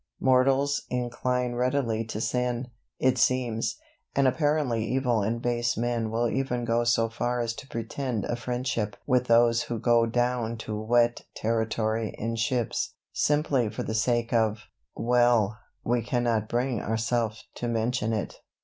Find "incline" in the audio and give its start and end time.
0.89-1.53